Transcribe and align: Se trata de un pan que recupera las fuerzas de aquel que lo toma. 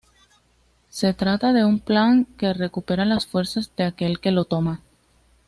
Se 0.89 1.13
trata 1.13 1.53
de 1.53 1.63
un 1.63 1.79
pan 1.79 2.25
que 2.25 2.53
recupera 2.55 3.05
las 3.05 3.27
fuerzas 3.27 3.71
de 3.77 3.83
aquel 3.83 4.19
que 4.19 4.31
lo 4.31 4.45
toma. 4.45 4.81